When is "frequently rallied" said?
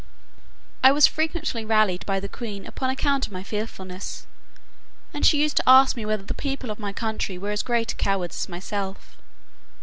1.05-2.07